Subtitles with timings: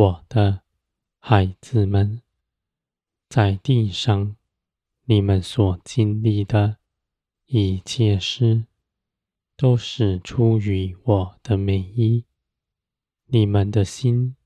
[0.00, 0.62] 我的
[1.18, 2.22] 孩子们，
[3.28, 4.34] 在地上
[5.04, 6.78] 你们所经历的
[7.44, 8.64] 一切事，
[9.58, 12.24] 都是出于我的美意。
[13.26, 14.36] 你们的心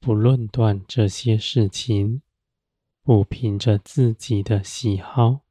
[0.00, 2.22] 不论断这些事情，
[3.04, 5.42] 不凭着自己的喜好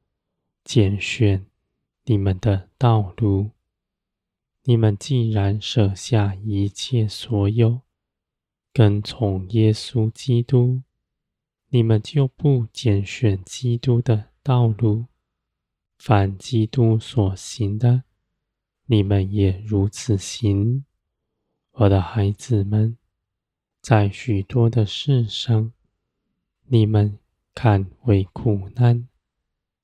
[0.62, 1.46] 拣选
[2.04, 3.52] 你们的道路。
[4.64, 7.80] 你们既然舍下一切所有，
[8.72, 10.82] 跟从耶稣基督，
[11.70, 15.06] 你们就不拣选基督的道路。
[15.98, 18.04] 凡基督所行的，
[18.86, 20.84] 你们也如此行。
[21.72, 22.96] 我的孩子们，
[23.82, 25.72] 在许多的事上，
[26.66, 27.18] 你们
[27.54, 29.08] 看为苦难，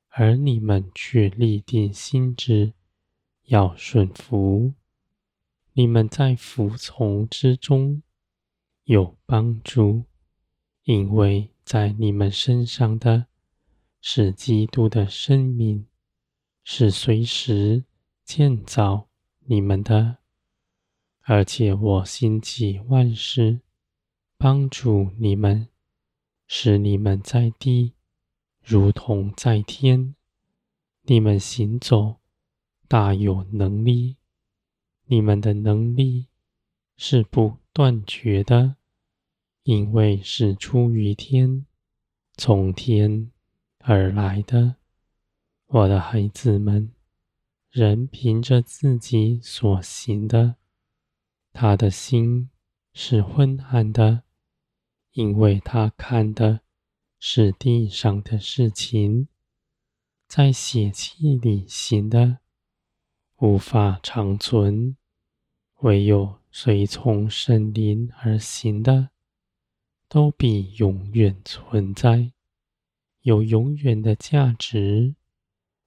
[0.08, 2.72] 而你们却立定心志，
[3.46, 4.74] 要顺服。
[5.72, 8.02] 你们在服从之中。
[8.86, 10.04] 有帮助，
[10.84, 13.26] 因为在你们身上的，
[14.00, 15.88] 是基督的生命，
[16.62, 17.82] 是随时
[18.24, 19.08] 建造
[19.40, 20.18] 你们的，
[21.22, 23.60] 而且我心起万事，
[24.38, 25.66] 帮助你们，
[26.46, 27.94] 使你们在地
[28.62, 30.14] 如同在天。
[31.02, 32.18] 你们行走
[32.86, 34.16] 大有能力，
[35.06, 36.28] 你们的能力
[36.96, 38.76] 是不断绝的，
[39.64, 41.66] 因为是出于天，
[42.34, 43.30] 从天
[43.80, 44.76] 而来的。
[45.66, 46.90] 我的孩子们，
[47.68, 50.56] 人凭着自己所行的，
[51.52, 52.48] 他的心
[52.94, 54.22] 是昏暗的，
[55.12, 56.60] 因为他看的
[57.18, 59.28] 是地上的事情，
[60.26, 62.38] 在血气里行的，
[63.36, 64.96] 无法长存，
[65.80, 69.10] 唯有随从圣灵而行的，
[70.08, 72.32] 都必永远存在，
[73.20, 75.16] 有永远的价值，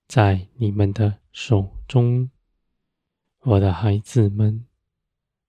[0.07, 2.29] 在你们的手中，
[3.39, 4.67] 我的孩子们，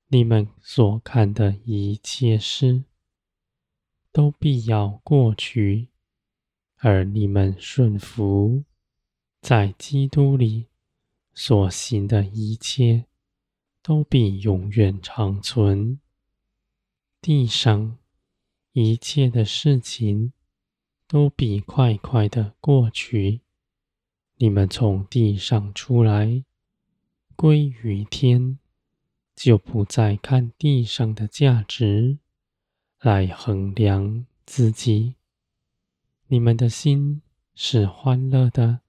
[0.07, 2.85] 你们所看的一切事，
[4.11, 5.89] 都必要过去，
[6.77, 8.65] 而你们顺服
[9.43, 10.69] 在基督里
[11.35, 13.10] 所行的一切。
[13.83, 16.01] 都必永远长存。
[17.21, 17.99] 地上
[18.73, 20.33] 一切的事情
[21.07, 23.41] 都必快快的过去。
[24.37, 26.45] 你们从地上出来，
[27.37, 28.59] 归于天，
[29.37, 32.19] 就不再看地上的价值
[33.01, 35.17] 来衡量自己。
[36.29, 37.21] 你们的心
[37.55, 38.81] 是欢乐的，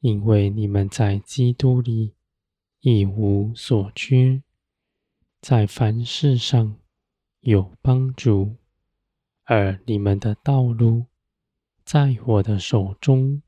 [0.00, 2.14] 因为你们在基督里。
[2.82, 4.42] 一无所缺，
[5.42, 6.78] 在凡事上
[7.40, 8.56] 有帮助，
[9.44, 11.04] 而你们的道路
[11.84, 13.42] 在我的手中，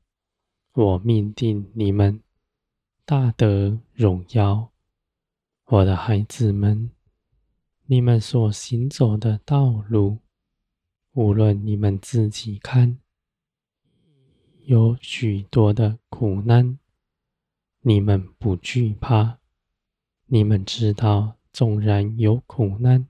[0.73, 2.21] 我命定你们
[3.05, 4.71] 大得荣耀。
[5.65, 6.91] 我的孩子们，
[7.87, 10.19] 你们所行走的道路，
[11.13, 12.99] 无论你们自己看，
[14.65, 16.77] 有许多的苦难。
[17.85, 19.39] 你们不惧怕，
[20.27, 23.09] 你们知道，纵然有苦难，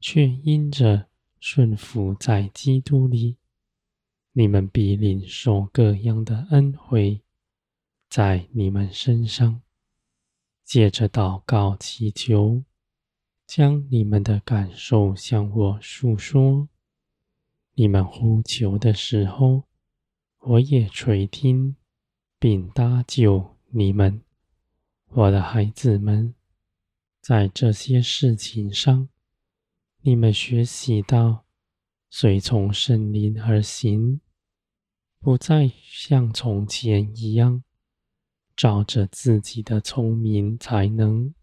[0.00, 3.36] 却因着顺服在基督里，
[4.32, 7.20] 你们必领受各样的恩惠
[8.08, 9.60] 在你们身上。
[10.64, 12.64] 借着祷告祈求，
[13.46, 16.70] 将你们的感受向我述说。
[17.74, 19.64] 你们呼求的时候，
[20.38, 21.76] 我也垂听，
[22.38, 23.55] 并搭救。
[23.78, 24.22] 你们，
[25.10, 26.34] 我的孩子们，
[27.20, 29.10] 在这些事情上，
[30.00, 31.44] 你们学习到
[32.08, 34.22] 随从圣灵而行，
[35.20, 37.62] 不再像从前一样，
[38.56, 41.34] 照着自己的聪明才能。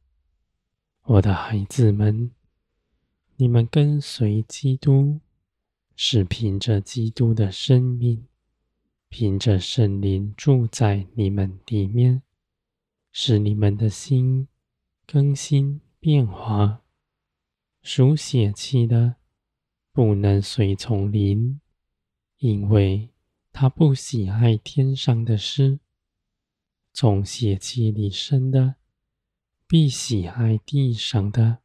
[1.03, 2.31] 我的孩子们，
[3.35, 5.19] 你们跟随基督，
[5.95, 8.25] 是凭着基督的生命。
[9.13, 12.23] 凭着圣灵住在你们里面，
[13.11, 14.47] 使你们的心
[15.05, 16.81] 更新变化。
[17.83, 19.17] 属血气的
[19.91, 21.61] 不能随从灵，
[22.39, 23.11] 因为
[23.51, 25.77] 他不喜爱天上的事；
[26.91, 28.77] 从血气里生的
[29.67, 31.59] 必喜爱地上的，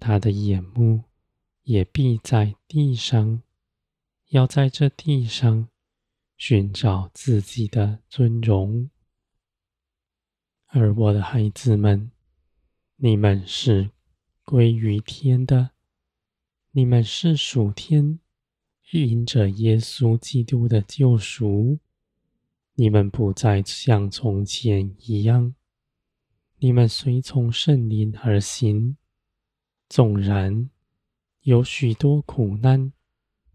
[0.00, 1.04] 他的眼目
[1.64, 3.42] 也必在地上，
[4.30, 5.68] 要在这地上。
[6.44, 8.90] 寻找自己的尊荣，
[10.66, 12.10] 而我的孩子们，
[12.96, 13.92] 你们是
[14.44, 15.70] 归于天的，
[16.72, 18.18] 你们是属天，
[18.90, 21.78] 因着耶稣基督的救赎，
[22.74, 25.54] 你们不再像从前一样。
[26.58, 28.96] 你们随从圣灵而行，
[29.88, 30.68] 纵然
[31.42, 32.92] 有许多苦难，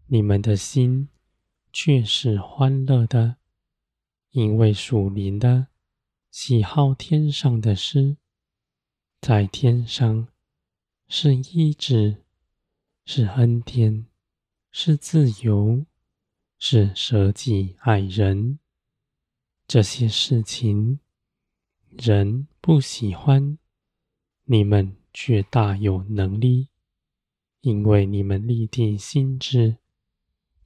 [0.06, 1.10] 你们的心
[1.80, 3.36] 却是欢乐的，
[4.32, 5.68] 因为属灵的
[6.28, 8.16] 喜好天上的事，
[9.20, 10.26] 在天上
[11.06, 12.24] 是医治，
[13.04, 14.06] 是恩典，
[14.72, 15.86] 是自由，
[16.58, 18.58] 是舍己爱人，
[19.68, 20.98] 这些事情。
[21.90, 23.56] 人不喜欢，
[24.46, 26.70] 你们却大有能力，
[27.60, 29.76] 因为你们立定心志，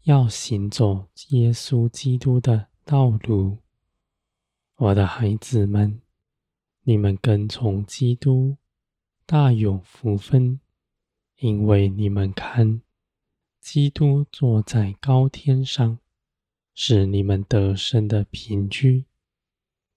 [0.04, 3.58] 要行走耶稣基督的道路。
[4.74, 6.00] 我的孩子们，
[6.82, 8.56] 你们跟从基督，
[9.24, 10.58] 大有福分，
[11.36, 12.82] 因为你们看，
[13.60, 16.00] 基督坐在高天上，
[16.74, 19.04] 是你们得胜的凭据。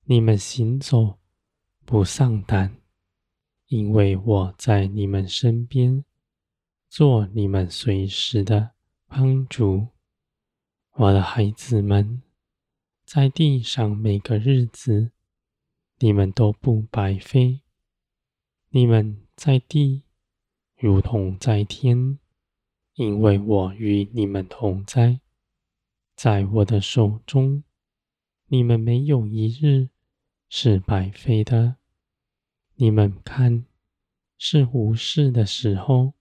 [0.04, 1.18] 你们行走
[1.84, 2.78] 不丧胆，
[3.70, 6.06] 因为我在你们身边，
[6.88, 8.74] 做你们随时的
[9.08, 9.88] 帮助。
[10.98, 12.22] 我的孩子们，
[13.04, 15.12] 在地上每个日子，
[16.00, 17.60] 你们都不白费。
[18.70, 20.04] 你们在地
[20.78, 22.18] 如同在天，
[22.94, 25.20] 因为我与你们同在，
[26.16, 27.66] 在我的手中，
[28.46, 29.90] 你们没有一日。
[30.48, 31.76] 是白费的。
[32.76, 33.66] 你们看，
[34.38, 36.14] 是无事的时候，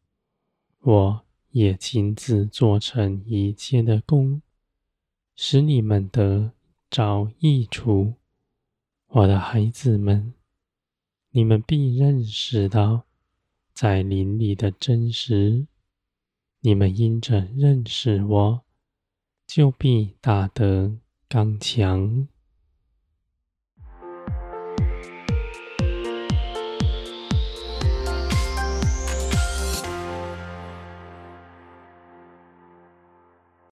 [0.80, 4.42] 我也亲自做成一切的工，
[5.36, 6.52] 使你们得
[6.90, 8.14] 着益处。
[9.08, 10.34] 我的孩子们，
[11.30, 13.04] 你们必认识到
[13.72, 15.66] 在林里的真实。
[16.60, 18.62] 你们因着认识我，
[19.46, 20.96] 就必打得
[21.28, 22.26] 刚强。